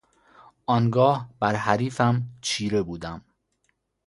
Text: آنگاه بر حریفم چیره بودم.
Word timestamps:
آنگاه 0.65 1.29
بر 1.39 1.55
حریفم 1.55 2.23
چیره 2.41 2.81
بودم. 2.81 3.21